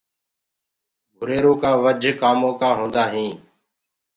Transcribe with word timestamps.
گُريرو 1.17 1.53
ڪآ 1.61 1.71
وجھ 1.83 2.09
ڪآمو 2.21 2.49
هوندآ 2.77 3.03
هينٚ۔ 3.13 3.37